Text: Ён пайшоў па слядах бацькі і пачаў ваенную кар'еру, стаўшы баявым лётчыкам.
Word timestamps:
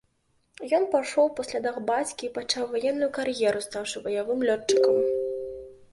Ён 0.77 0.85
пайшоў 0.95 1.27
па 1.39 1.43
слядах 1.49 1.77
бацькі 1.91 2.23
і 2.27 2.31
пачаў 2.37 2.63
ваенную 2.73 3.11
кар'еру, 3.19 3.59
стаўшы 3.67 3.97
баявым 4.07 4.39
лётчыкам. 4.49 4.95